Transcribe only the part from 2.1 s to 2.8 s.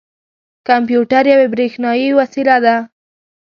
وسیله ده.